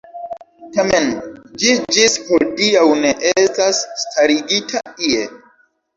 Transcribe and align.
Tamen 0.77 1.09
ĝi 1.63 1.75
ĝis 1.97 2.15
hodiaŭ 2.29 2.87
ne 3.03 3.13
estas 3.45 3.83
starigita 4.05 4.83
ie. 5.11 5.33